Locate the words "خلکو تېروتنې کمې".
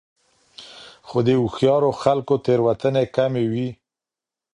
2.01-3.45